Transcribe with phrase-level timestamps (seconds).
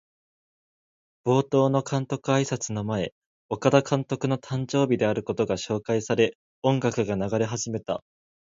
[1.25, 3.13] 冒頭の監督あいさつの前、
[3.49, 8.03] 岡田監督の誕生日であることが紹介され、音楽が流れ始めた。